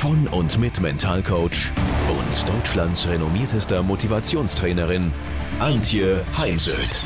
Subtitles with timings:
[0.00, 1.74] von und mit Mentalcoach
[2.08, 5.12] und Deutschlands renommiertester Motivationstrainerin
[5.58, 7.04] Antje Heimsöth.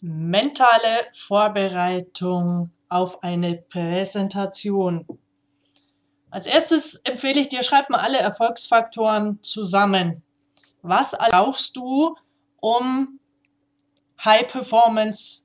[0.00, 5.06] Mentale Vorbereitung auf eine Präsentation.
[6.30, 10.24] Als erstes empfehle ich dir, schreib mal alle Erfolgsfaktoren zusammen.
[10.82, 12.16] Was brauchst du,
[12.56, 13.20] um
[14.24, 15.41] High Performance,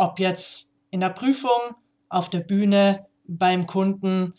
[0.00, 1.76] ob jetzt in der Prüfung,
[2.08, 4.34] auf der Bühne, beim Kunden,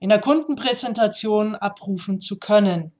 [0.00, 2.92] in der Kundenpräsentation abrufen zu können?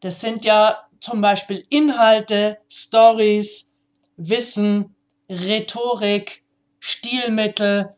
[0.00, 3.72] Das sind ja zum Beispiel Inhalte, Stories,
[4.16, 4.96] Wissen,
[5.30, 6.42] Rhetorik,
[6.80, 7.94] Stilmittel,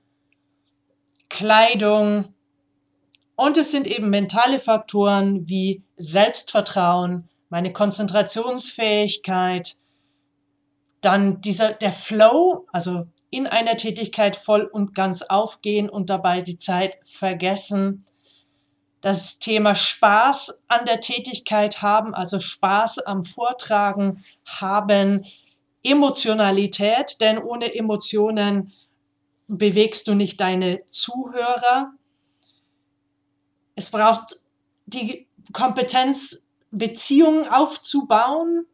[1.31, 2.35] Kleidung
[3.35, 9.77] und es sind eben mentale Faktoren wie Selbstvertrauen, meine Konzentrationsfähigkeit,
[11.01, 16.59] dann dieser, der Flow, also in einer Tätigkeit voll und ganz aufgehen und dabei die
[16.59, 18.03] Zeit vergessen.
[19.01, 25.25] Das Thema Spaß an der Tätigkeit haben, also Spaß am Vortragen haben,
[25.83, 28.73] Emotionalität, denn ohne Emotionen
[29.49, 31.93] bewegst du nicht deine Zuhörer.
[33.75, 34.43] Es braucht
[34.87, 38.67] die Kompetenz, Beziehungen aufzubauen,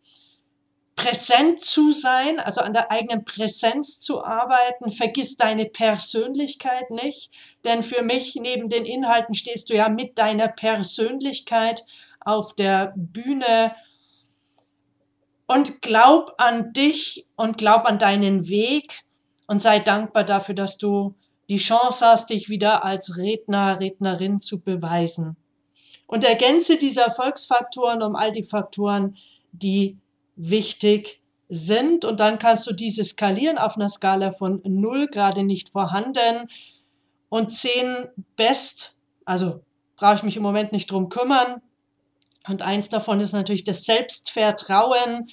[0.97, 4.91] präsent zu sein, also an der eigenen Präsenz zu arbeiten.
[4.91, 7.31] Vergiss deine Persönlichkeit nicht,
[7.65, 11.85] denn für mich neben den Inhalten stehst du ja mit deiner Persönlichkeit
[12.21, 13.77] auf der Bühne
[15.47, 19.05] und glaub an dich und glaub an deinen Weg
[19.47, 21.15] und sei dankbar dafür, dass du
[21.49, 25.37] die Chance hast, dich wieder als Redner, Rednerin zu beweisen.
[26.07, 29.17] Und ergänze diese Erfolgsfaktoren um all die Faktoren,
[29.53, 29.99] die
[30.37, 32.05] wichtig sind.
[32.05, 36.49] Und dann kannst du diese skalieren auf einer Skala von 0, gerade nicht vorhanden,
[37.29, 39.65] und 10 best, also
[39.97, 41.61] brauche ich mich im Moment nicht drum kümmern,
[42.49, 45.29] und eins davon ist natürlich das Selbstvertrauen.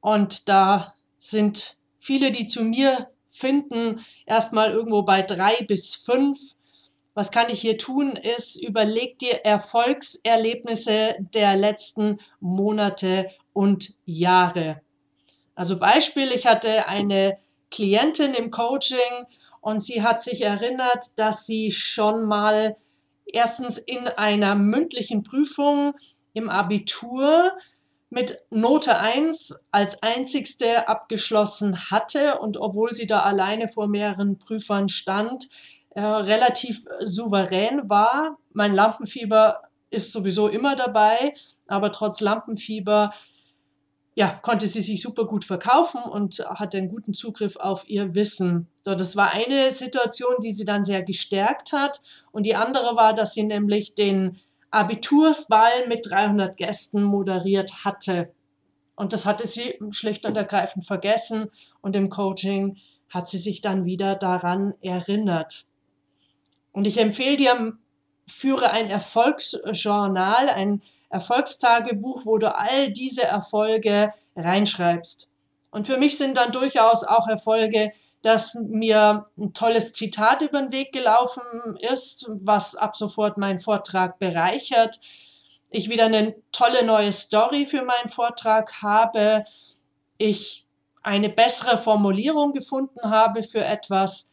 [0.00, 6.38] Und da sind viele, die zu mir finden, erstmal irgendwo bei drei bis fünf.
[7.14, 14.80] Was kann ich hier tun, ist, überleg dir Erfolgserlebnisse der letzten Monate und Jahre.
[15.54, 17.38] Also Beispiel, ich hatte eine
[17.70, 19.26] Klientin im Coaching
[19.60, 22.76] und sie hat sich erinnert, dass sie schon mal
[23.26, 25.94] erstens in einer mündlichen Prüfung
[26.32, 27.52] im Abitur
[28.10, 34.88] mit Note 1 als einzigste abgeschlossen hatte und obwohl sie da alleine vor mehreren Prüfern
[34.88, 35.48] stand,
[35.98, 38.38] äh, relativ souverän war.
[38.52, 41.34] Mein Lampenfieber ist sowieso immer dabei,
[41.66, 43.12] aber trotz Lampenfieber
[44.14, 48.68] ja, konnte sie sich super gut verkaufen und hatte einen guten Zugriff auf ihr Wissen.
[48.84, 52.00] So, das war eine Situation, die sie dann sehr gestärkt hat.
[52.30, 54.38] Und die andere war, dass sie nämlich den
[54.70, 58.32] Abitursball mit 300 Gästen moderiert hatte.
[58.94, 62.76] Und das hatte sie schlicht und ergreifend vergessen und im Coaching
[63.08, 65.67] hat sie sich dann wieder daran erinnert.
[66.78, 67.72] Und ich empfehle dir,
[68.28, 70.80] führe ein Erfolgsjournal, ein
[71.10, 75.32] Erfolgstagebuch, wo du all diese Erfolge reinschreibst.
[75.72, 77.90] Und für mich sind dann durchaus auch Erfolge
[78.22, 81.42] dass mir ein tolles Zitat über den Weg gelaufen
[81.80, 84.98] ist, was ab sofort meinen Vortrag bereichert.
[85.70, 89.44] Ich wieder eine tolle neue Story für meinen Vortrag habe.
[90.16, 90.66] Ich
[91.02, 94.27] eine bessere Formulierung gefunden habe für etwas.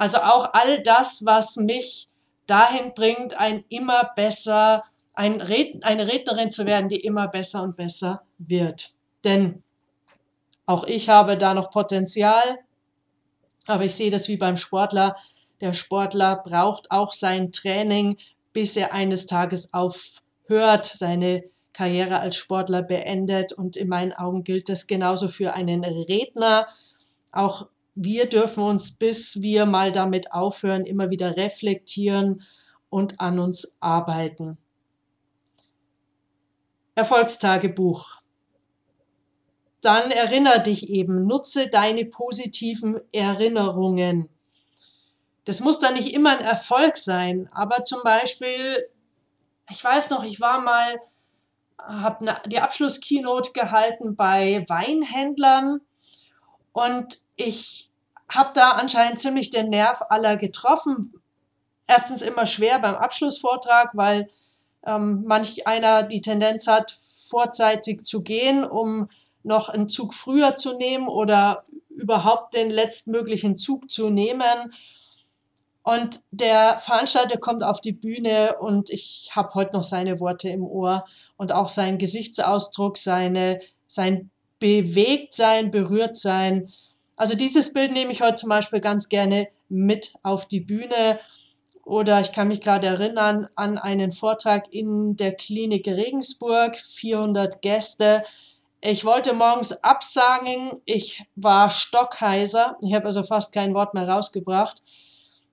[0.00, 2.08] Also auch all das, was mich
[2.46, 4.82] dahin bringt, ein immer besser,
[5.12, 8.94] ein Red, eine Rednerin zu werden, die immer besser und besser wird.
[9.24, 9.62] Denn
[10.64, 12.60] auch ich habe da noch Potenzial.
[13.66, 15.16] Aber ich sehe das wie beim Sportler.
[15.60, 18.16] Der Sportler braucht auch sein Training,
[18.54, 21.44] bis er eines Tages aufhört, seine
[21.74, 23.52] Karriere als Sportler beendet.
[23.52, 26.68] Und in meinen Augen gilt das genauso für einen Redner.
[27.32, 32.42] Auch wir dürfen uns, bis wir mal damit aufhören, immer wieder reflektieren
[32.88, 34.58] und an uns arbeiten.
[36.94, 38.20] Erfolgstagebuch
[39.80, 44.28] dann erinnere dich eben, nutze deine positiven Erinnerungen.
[45.44, 48.88] Das muss dann nicht immer ein Erfolg sein, aber zum Beispiel,
[49.70, 51.00] ich weiß noch, ich war mal,
[51.78, 55.80] habe ne, die Abschlusskeynote gehalten bei Weinhändlern
[56.72, 57.90] und ich
[58.28, 61.14] habe da anscheinend ziemlich den Nerv aller getroffen.
[61.86, 64.28] Erstens immer schwer beim Abschlussvortrag, weil
[64.86, 66.94] ähm, manch einer die Tendenz hat,
[67.28, 69.08] vorzeitig zu gehen, um
[69.42, 74.72] noch einen Zug früher zu nehmen oder überhaupt den letztmöglichen Zug zu nehmen.
[75.82, 80.62] Und der Veranstalter kommt auf die Bühne und ich habe heute noch seine Worte im
[80.62, 81.06] Ohr
[81.36, 86.70] und auch seinen Gesichtsausdruck, seine, sein Bewegtsein, Berührtsein.
[87.20, 91.20] Also dieses Bild nehme ich heute zum Beispiel ganz gerne mit auf die Bühne.
[91.84, 98.24] Oder ich kann mich gerade erinnern an einen Vortrag in der Klinik Regensburg, 400 Gäste.
[98.80, 104.82] Ich wollte morgens absagen, ich war stockheiser, ich habe also fast kein Wort mehr rausgebracht.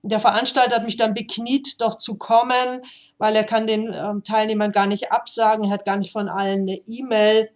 [0.02, 2.80] Der Veranstalter hat mich dann bekniet, doch zu kommen,
[3.18, 6.62] weil er kann den ähm, Teilnehmern gar nicht absagen, er hat gar nicht von allen
[6.62, 7.50] eine E-Mail.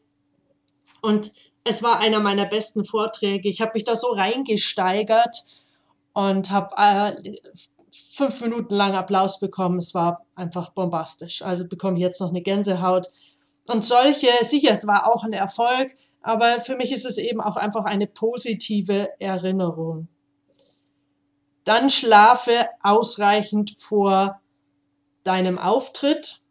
[1.01, 1.33] Und
[1.65, 3.49] es war einer meiner besten Vorträge.
[3.49, 5.45] Ich habe mich da so reingesteigert
[6.13, 7.39] und habe äh,
[7.91, 9.79] fünf Minuten lang Applaus bekommen.
[9.79, 11.43] Es war einfach bombastisch.
[11.43, 13.09] Also bekomme ich jetzt noch eine Gänsehaut.
[13.69, 17.57] Und solche, sicher, es war auch ein Erfolg, aber für mich ist es eben auch
[17.57, 20.09] einfach eine positive Erinnerung.
[21.65, 24.41] Dann schlafe ausreichend vor
[25.23, 26.42] deinem Auftritt.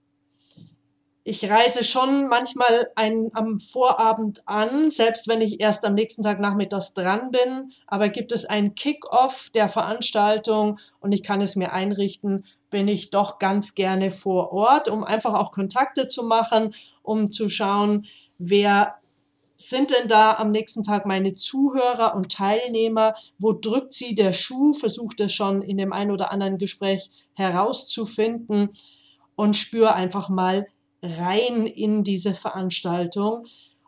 [1.23, 6.39] Ich reise schon manchmal ein, am Vorabend an, selbst wenn ich erst am nächsten Tag
[6.39, 7.71] nachmittags dran bin.
[7.85, 13.11] Aber gibt es einen Kick-off der Veranstaltung und ich kann es mir einrichten, bin ich
[13.11, 16.73] doch ganz gerne vor Ort, um einfach auch Kontakte zu machen,
[17.03, 18.07] um zu schauen,
[18.39, 18.95] wer
[19.57, 23.13] sind denn da am nächsten Tag meine Zuhörer und Teilnehmer?
[23.37, 24.73] Wo drückt sie der Schuh?
[24.73, 28.69] Versucht es schon in dem einen oder anderen Gespräch herauszufinden
[29.35, 30.65] und spüre einfach mal
[31.01, 33.45] rein in diese Veranstaltung.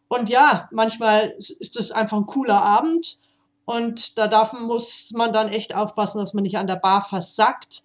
[0.08, 3.18] Und ja, manchmal ist es einfach ein cooler Abend
[3.66, 7.84] und da darf, muss man dann echt aufpassen, dass man nicht an der Bar versackt,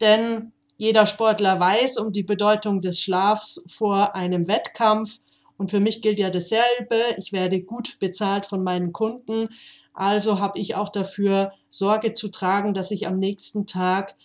[0.00, 5.20] denn jeder Sportler weiß um die Bedeutung des Schlafs vor einem Wettkampf
[5.56, 7.02] und für mich gilt ja dasselbe.
[7.16, 9.48] Ich werde gut bezahlt von meinen Kunden.
[9.94, 14.16] Also habe ich auch dafür Sorge zu tragen, dass ich am nächsten Tag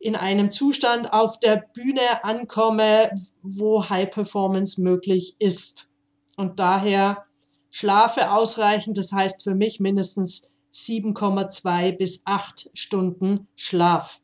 [0.00, 3.10] in einem Zustand auf der Bühne ankomme,
[3.42, 5.90] wo High Performance möglich ist.
[6.36, 7.24] Und daher
[7.68, 8.98] schlafe ausreichend.
[8.98, 14.20] Das heißt für mich mindestens 7,2 bis 8 Stunden Schlaf.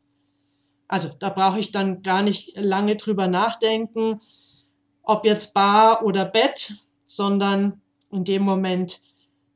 [0.88, 4.20] Also da brauche ich dann gar nicht lange drüber nachdenken
[5.06, 6.74] ob jetzt Bar oder Bett,
[7.04, 7.80] sondern
[8.10, 9.00] in dem Moment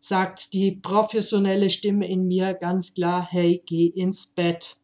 [0.01, 4.80] sagt die professionelle Stimme in mir ganz klar, hey, geh ins Bett.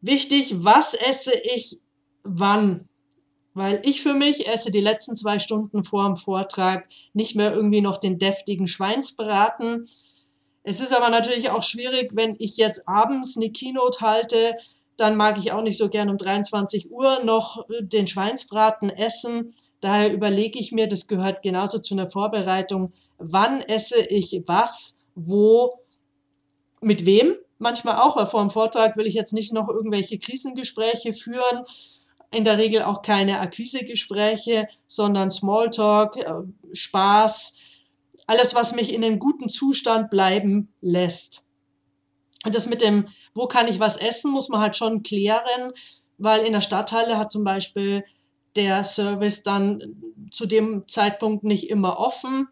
[0.00, 1.78] Wichtig, was esse ich
[2.22, 2.88] wann?
[3.52, 7.80] Weil ich für mich esse die letzten zwei Stunden vor dem Vortrag nicht mehr irgendwie
[7.80, 9.88] noch den deftigen Schweinsbraten.
[10.62, 14.54] Es ist aber natürlich auch schwierig, wenn ich jetzt abends eine Keynote halte,
[14.96, 19.54] dann mag ich auch nicht so gern um 23 Uhr noch äh, den Schweinsbraten essen.
[19.80, 25.80] Daher überlege ich mir, das gehört genauso zu einer Vorbereitung, wann esse ich was, wo,
[26.82, 27.34] mit wem.
[27.60, 31.64] Manchmal auch, weil vor dem Vortrag will ich jetzt nicht noch irgendwelche Krisengespräche führen.
[32.30, 36.32] In der Regel auch keine Akquisegespräche, sondern Smalltalk, äh,
[36.72, 37.58] Spaß,
[38.26, 41.44] alles, was mich in einem guten Zustand bleiben lässt.
[42.46, 45.72] Und das mit dem, wo kann ich was essen, muss man halt schon klären,
[46.16, 48.04] weil in der Stadthalle hat zum Beispiel
[48.56, 52.48] der Service dann zu dem Zeitpunkt nicht immer offen.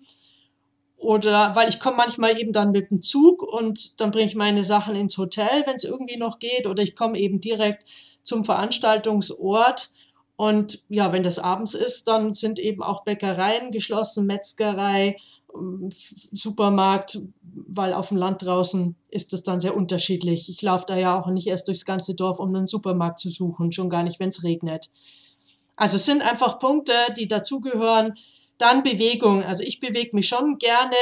[0.98, 4.64] Oder weil ich komme manchmal eben dann mit dem Zug und dann bringe ich meine
[4.64, 6.66] Sachen ins Hotel, wenn es irgendwie noch geht.
[6.66, 7.84] Oder ich komme eben direkt
[8.22, 9.90] zum Veranstaltungsort.
[10.36, 15.16] Und ja, wenn das abends ist, dann sind eben auch Bäckereien geschlossen, Metzgerei,
[16.30, 20.48] Supermarkt, weil auf dem Land draußen ist das dann sehr unterschiedlich.
[20.48, 23.72] Ich laufe da ja auch nicht erst durchs ganze Dorf, um einen Supermarkt zu suchen,
[23.72, 24.90] schon gar nicht, wenn es regnet.
[25.74, 28.14] Also es sind einfach Punkte, die dazugehören.
[28.58, 29.42] Dann Bewegung.
[29.42, 30.96] Also ich bewege mich schon gerne,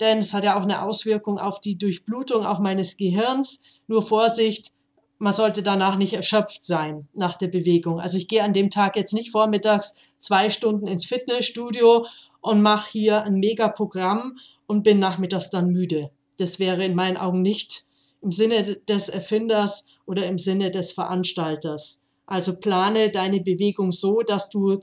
[0.00, 3.62] denn es hat ja auch eine Auswirkung auf die Durchblutung auch meines Gehirns.
[3.86, 4.72] Nur Vorsicht,
[5.18, 8.00] man sollte danach nicht erschöpft sein nach der Bewegung.
[8.00, 12.06] Also ich gehe an dem Tag jetzt nicht vormittags zwei Stunden ins Fitnessstudio
[12.40, 14.36] und mache hier ein Mega-Programm
[14.66, 16.10] und bin nachmittags dann müde.
[16.38, 17.84] Das wäre in meinen Augen nicht
[18.20, 22.02] im Sinne des Erfinders oder im Sinne des Veranstalters.
[22.26, 24.80] Also plane deine Bewegung so, dass du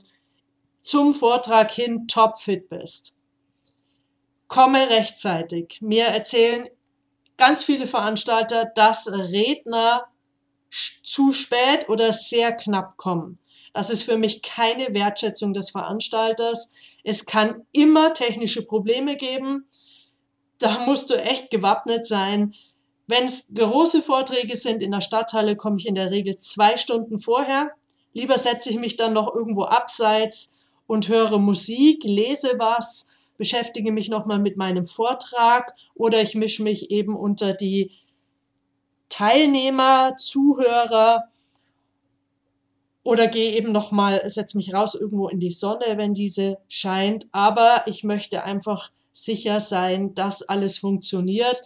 [0.84, 3.16] zum Vortrag hin topfit bist.
[4.48, 5.78] Komme rechtzeitig.
[5.80, 6.68] Mir erzählen
[7.38, 10.04] ganz viele Veranstalter, dass Redner
[11.02, 13.38] zu spät oder sehr knapp kommen.
[13.72, 16.70] Das ist für mich keine Wertschätzung des Veranstalters.
[17.02, 19.66] Es kann immer technische Probleme geben.
[20.58, 22.54] Da musst du echt gewappnet sein.
[23.06, 27.18] Wenn es große Vorträge sind in der Stadthalle, komme ich in der Regel zwei Stunden
[27.18, 27.70] vorher.
[28.12, 30.53] Lieber setze ich mich dann noch irgendwo abseits
[30.86, 36.90] und höre Musik, lese was, beschäftige mich nochmal mit meinem Vortrag oder ich mische mich
[36.90, 37.90] eben unter die
[39.08, 41.24] Teilnehmer, Zuhörer
[43.02, 47.28] oder gehe eben nochmal, setze mich raus irgendwo in die Sonne, wenn diese scheint.
[47.32, 51.62] Aber ich möchte einfach sicher sein, dass alles funktioniert.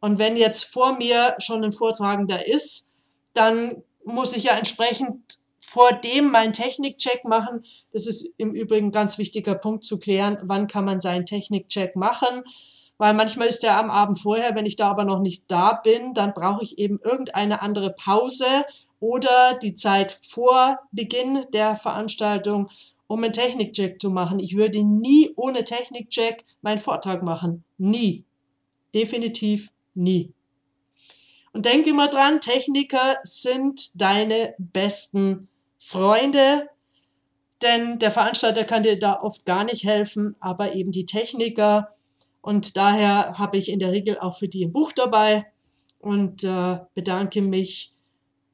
[0.00, 2.90] Und wenn jetzt vor mir schon ein Vortragender ist,
[3.34, 5.38] dann muss ich ja entsprechend
[5.70, 7.62] vor dem meinen Technikcheck machen.
[7.92, 11.94] Das ist im Übrigen ein ganz wichtiger Punkt zu klären, wann kann man seinen Technikcheck
[11.94, 12.42] machen.
[12.98, 16.12] Weil manchmal ist der am Abend vorher, wenn ich da aber noch nicht da bin,
[16.12, 18.44] dann brauche ich eben irgendeine andere Pause
[18.98, 22.68] oder die Zeit vor Beginn der Veranstaltung,
[23.06, 24.40] um einen Technikcheck zu machen.
[24.40, 27.62] Ich würde nie ohne Technikcheck meinen Vortrag machen.
[27.78, 28.24] Nie.
[28.92, 30.32] Definitiv nie.
[31.52, 35.48] Und denk immer dran, Techniker sind deine besten
[35.80, 36.68] Freunde,
[37.62, 41.94] denn der Veranstalter kann dir da oft gar nicht helfen, aber eben die Techniker.
[42.42, 45.46] Und daher habe ich in der Regel auch für die ein Buch dabei
[45.98, 47.94] und äh, bedanke mich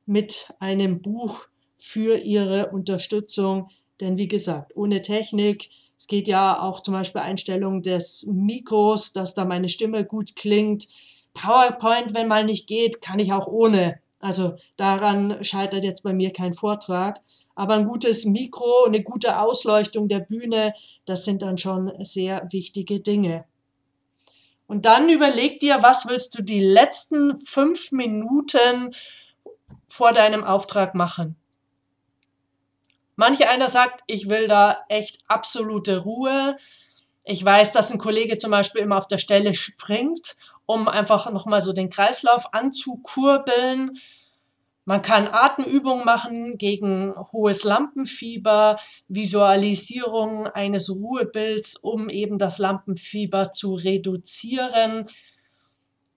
[0.06, 3.68] mit einem Buch für ihre Unterstützung.
[4.00, 5.68] Denn wie gesagt, ohne Technik,
[5.98, 10.88] es geht ja auch zum Beispiel Einstellung des Mikros, dass da meine Stimme gut klingt.
[11.34, 14.00] PowerPoint, wenn mal nicht geht, kann ich auch ohne.
[14.18, 17.20] Also daran scheitert jetzt bei mir kein Vortrag.
[17.54, 20.74] Aber ein gutes Mikro, eine gute Ausleuchtung der Bühne,
[21.06, 23.44] das sind dann schon sehr wichtige Dinge.
[24.66, 28.94] Und dann überleg dir, was willst du die letzten fünf Minuten
[29.86, 31.36] vor deinem Auftrag machen?
[33.14, 36.58] Manche einer sagt, ich will da echt absolute Ruhe.
[37.24, 41.62] Ich weiß, dass ein Kollege zum Beispiel immer auf der Stelle springt um einfach nochmal
[41.62, 43.98] so den Kreislauf anzukurbeln.
[44.84, 53.74] Man kann Atemübungen machen gegen hohes Lampenfieber, Visualisierung eines Ruhebilds, um eben das Lampenfieber zu
[53.74, 55.08] reduzieren.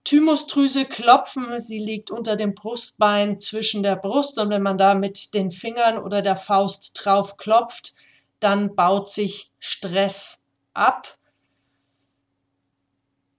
[0.03, 5.33] Thymusdrüse klopfen, sie liegt unter dem Brustbein zwischen der Brust und wenn man da mit
[5.33, 7.93] den Fingern oder der Faust drauf klopft,
[8.39, 11.18] dann baut sich Stress ab.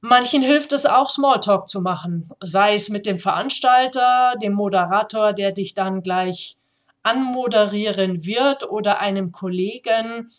[0.03, 5.53] Manchen hilft es auch, Smalltalk zu machen, sei es mit dem Veranstalter, dem Moderator, der
[5.53, 6.57] dich dann gleich
[7.03, 10.31] anmoderieren wird oder einem Kollegen.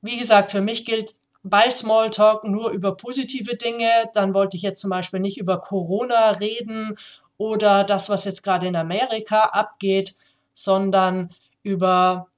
[0.00, 3.88] Wie gesagt, für mich gilt bei Smalltalk nur über positive Dinge.
[4.14, 6.96] Dann wollte ich jetzt zum Beispiel nicht über Corona reden
[7.36, 10.14] oder das, was jetzt gerade in Amerika abgeht,
[10.54, 11.30] sondern
[11.62, 12.28] über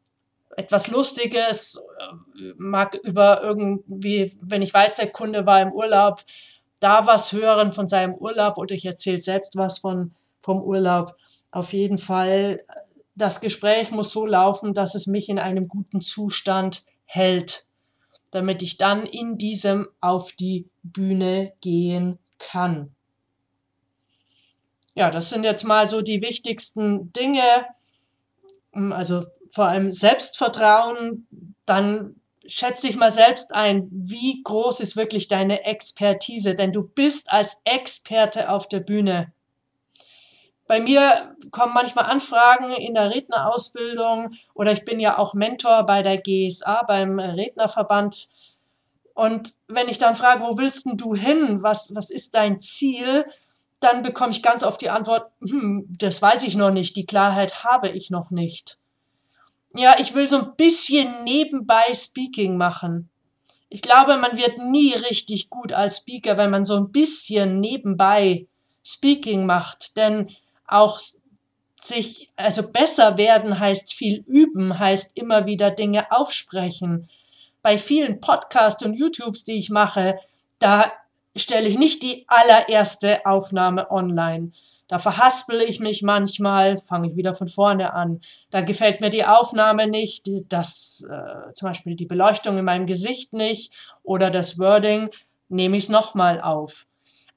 [0.56, 6.24] etwas Lustiges, äh, mag über irgendwie, wenn ich weiß, der Kunde war im Urlaub,
[6.80, 11.16] da was hören von seinem Urlaub oder ich erzähle selbst was von, vom Urlaub.
[11.50, 12.62] Auf jeden Fall,
[13.14, 17.66] das Gespräch muss so laufen, dass es mich in einem guten Zustand hält,
[18.30, 22.94] damit ich dann in diesem auf die Bühne gehen kann.
[24.94, 27.66] Ja, das sind jetzt mal so die wichtigsten Dinge.
[28.72, 31.28] Also vor allem Selbstvertrauen,
[31.64, 37.32] dann schätze dich mal selbst ein, wie groß ist wirklich deine Expertise, denn du bist
[37.32, 39.32] als Experte auf der Bühne.
[40.66, 46.02] Bei mir kommen manchmal Anfragen in der Rednerausbildung oder ich bin ja auch Mentor bei
[46.02, 48.30] der GSA, beim Rednerverband.
[49.14, 51.62] Und wenn ich dann frage, wo willst du hin?
[51.62, 53.24] Was, was ist dein Ziel?
[53.78, 57.62] Dann bekomme ich ganz oft die Antwort, hm, das weiß ich noch nicht, die Klarheit
[57.62, 58.78] habe ich noch nicht
[59.76, 63.10] ja, ich will so ein bisschen nebenbei Speaking machen.
[63.68, 68.46] Ich glaube, man wird nie richtig gut als Speaker, wenn man so ein bisschen nebenbei
[68.84, 69.96] Speaking macht.
[69.96, 70.30] Denn
[70.66, 71.00] auch
[71.82, 77.08] sich, also besser werden heißt viel üben, heißt immer wieder Dinge aufsprechen.
[77.62, 80.18] Bei vielen Podcasts und YouTubes, die ich mache,
[80.58, 80.92] da
[81.36, 84.52] stelle ich nicht die allererste Aufnahme online,
[84.88, 88.20] da verhaspel ich mich manchmal, fange ich wieder von vorne an.
[88.50, 93.32] Da gefällt mir die Aufnahme nicht, das, äh, zum Beispiel die Beleuchtung in meinem Gesicht
[93.32, 93.72] nicht
[94.02, 95.10] oder das Wording,
[95.48, 96.86] nehme ich es nochmal auf.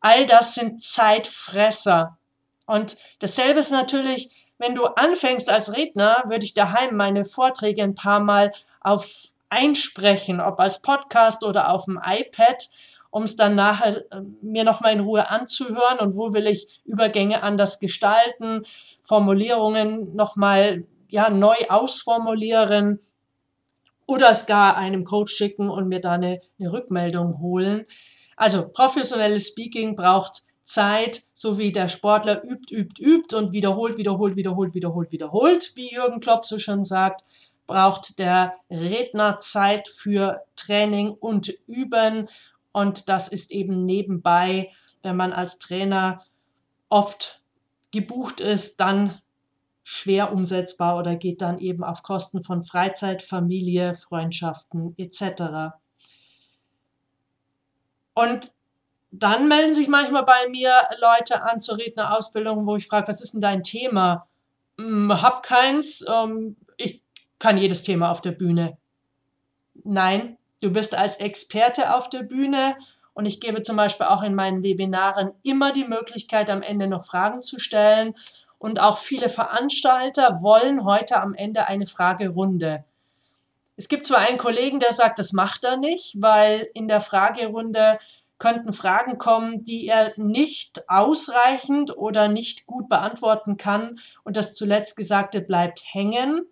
[0.01, 2.17] All das sind Zeitfresser.
[2.65, 7.95] Und dasselbe ist natürlich, wenn du anfängst als Redner, würde ich daheim meine Vorträge ein
[7.95, 8.51] paar Mal
[8.81, 12.69] auf einsprechen, ob als Podcast oder auf dem iPad
[13.09, 17.43] um es dann nachher äh, mir nochmal in Ruhe anzuhören und wo will ich Übergänge
[17.43, 18.65] anders gestalten,
[19.03, 22.99] Formulierungen nochmal ja, neu ausformulieren
[24.05, 27.85] oder es gar einem Coach schicken und mir da eine, eine Rückmeldung holen.
[28.35, 34.35] Also professionelles Speaking braucht Zeit, so wie der Sportler übt, übt, übt und wiederholt, wiederholt,
[34.35, 37.23] wiederholt, wiederholt, wiederholt, wie Jürgen Klopp so schon sagt,
[37.67, 42.29] braucht der Redner Zeit für Training und Üben.
[42.77, 46.23] Und das ist eben nebenbei, wenn man als Trainer
[46.89, 47.41] oft
[47.89, 49.19] gebucht ist, dann
[49.81, 55.73] schwer umsetzbar oder geht dann eben auf Kosten von Freizeit, Familie, Freundschaften etc.
[58.13, 58.51] Und
[59.09, 63.33] dann melden sich manchmal bei mir Leute an zur Rednerausbildung, wo ich frage, was ist
[63.33, 64.27] denn dein Thema?
[64.77, 67.01] Hm, hab keins, ähm, ich
[67.39, 68.77] kann jedes Thema auf der Bühne.
[69.83, 72.75] Nein, du bist als Experte auf der Bühne
[73.13, 77.05] und ich gebe zum Beispiel auch in meinen Webinaren immer die Möglichkeit, am Ende noch
[77.05, 78.13] Fragen zu stellen.
[78.59, 82.85] Und auch viele Veranstalter wollen heute am Ende eine Fragerunde.
[83.75, 87.99] Es gibt zwar einen Kollegen, der sagt, das macht er nicht, weil in der Fragerunde
[88.39, 94.95] könnten Fragen kommen, die er nicht ausreichend oder nicht gut beantworten kann und das zuletzt
[94.95, 96.45] Gesagte bleibt hängen.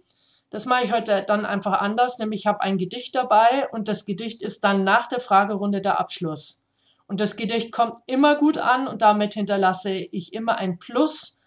[0.50, 4.06] Das mache ich heute dann einfach anders, nämlich ich habe ein Gedicht dabei und das
[4.06, 6.66] Gedicht ist dann nach der Fragerunde der Abschluss.
[7.08, 11.42] Und das Gedicht kommt immer gut an und damit hinterlasse ich immer ein Plus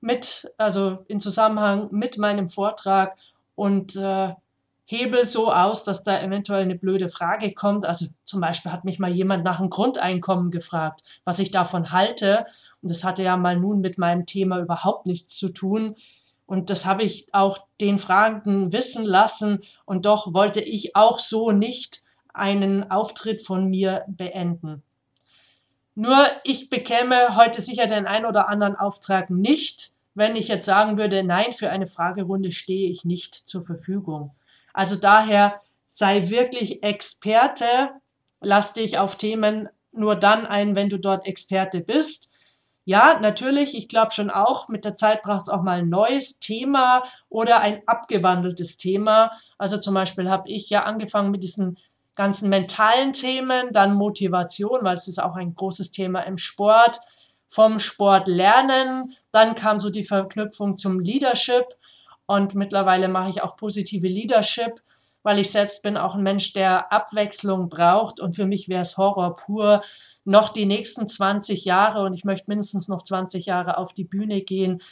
[0.00, 3.16] mit, also in Zusammenhang mit meinem Vortrag
[3.54, 4.34] und äh,
[4.86, 7.84] hebel so aus, dass da eventuell eine blöde Frage kommt.
[7.84, 12.46] Also zum Beispiel hat mich mal jemand nach einem Grundeinkommen gefragt, was ich davon halte.
[12.82, 15.96] Und das hatte ja mal nun mit meinem Thema überhaupt nichts zu tun.
[16.46, 19.62] Und das habe ich auch den Fragenden wissen lassen.
[19.84, 24.82] Und doch wollte ich auch so nicht einen Auftritt von mir beenden.
[25.94, 30.98] Nur ich bekäme heute sicher den ein oder anderen Auftrag nicht, wenn ich jetzt sagen
[30.98, 34.34] würde, nein, für eine Fragerunde stehe ich nicht zur Verfügung.
[34.72, 37.90] Also daher sei wirklich Experte,
[38.40, 42.30] lass dich auf Themen nur dann ein, wenn du dort Experte bist.
[42.88, 46.38] Ja, natürlich, ich glaube schon auch, mit der Zeit braucht es auch mal ein neues
[46.38, 49.32] Thema oder ein abgewandeltes Thema.
[49.58, 51.78] Also zum Beispiel habe ich ja angefangen mit diesen
[52.14, 57.00] ganzen mentalen Themen, dann Motivation, weil es ist auch ein großes Thema im Sport,
[57.48, 61.64] vom Sport lernen, dann kam so die Verknüpfung zum Leadership
[62.26, 64.80] und mittlerweile mache ich auch positive Leadership,
[65.24, 68.20] weil ich selbst bin auch ein Mensch, der Abwechslung braucht.
[68.20, 69.82] Und für mich wäre es Horror pur,
[70.26, 74.42] noch die nächsten 20 Jahre, und ich möchte mindestens noch 20 Jahre auf die Bühne
[74.42, 74.82] gehen,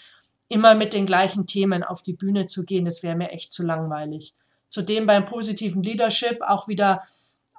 [0.49, 2.85] immer mit den gleichen Themen auf die Bühne zu gehen.
[2.85, 4.35] Das wäre mir echt zu langweilig.
[4.69, 7.03] Zudem beim positiven Leadership auch wieder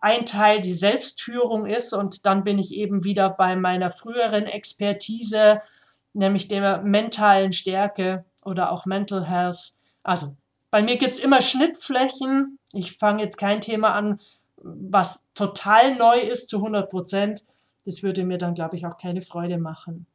[0.02, 5.62] ein Teil die Selbstführung ist und dann bin ich eben wieder bei meiner früheren Expertise,
[6.14, 9.74] nämlich der mentalen Stärke oder auch Mental Health.
[10.04, 10.36] Also
[10.72, 12.60] bei mir gibt es immer Schnittflächen.
[12.72, 14.20] Ich fange jetzt kein Thema an,
[14.58, 17.44] was total neu ist zu 100 Prozent.
[17.86, 20.06] Das würde mir dann, glaube ich, auch keine Freude machen.